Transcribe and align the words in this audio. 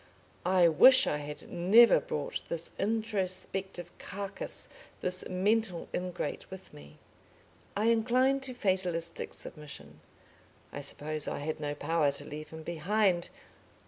I 0.47 0.67
wish 0.67 1.05
I 1.05 1.17
had 1.17 1.51
never 1.51 1.99
brought 1.99 2.41
this 2.49 2.71
introspective 2.79 3.95
carcass, 3.99 4.67
this 5.01 5.23
mental 5.29 5.89
ingrate, 5.93 6.49
with 6.49 6.73
me. 6.73 6.97
I 7.77 7.85
incline 7.91 8.39
to 8.39 8.55
fatalistic 8.55 9.31
submission. 9.31 9.99
I 10.73 10.81
suppose 10.81 11.27
I 11.27 11.37
had 11.37 11.59
no 11.59 11.75
power 11.75 12.11
to 12.13 12.25
leave 12.25 12.49
him 12.49 12.63
behind.... 12.63 13.29